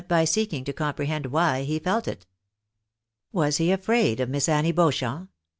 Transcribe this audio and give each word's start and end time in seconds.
by 0.07 0.25
seeking 0.25 0.63
to 0.63 0.73
comprehend 0.73 1.27
why 1.27 1.61
he 1.61 1.77
felt 1.77 2.07
it. 2.07 2.25
Was 3.31 3.57
he 3.57 3.71
afraid 3.71 4.19
of 4.19 4.29
Miss 4.29 4.49
Annie 4.49 4.71
Beauchamp 4.71 5.29